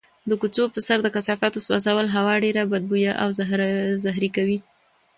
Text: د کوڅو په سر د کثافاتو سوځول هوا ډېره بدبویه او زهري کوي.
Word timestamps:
د 0.29 0.31
کوڅو 0.41 0.63
په 0.73 0.79
سر 0.87 0.97
د 1.03 1.07
کثافاتو 1.15 1.63
سوځول 1.67 2.07
هوا 2.15 2.33
ډېره 2.43 2.61
بدبویه 2.71 3.13
او 3.23 3.29
زهري 4.17 4.29
کوي. 4.37 4.59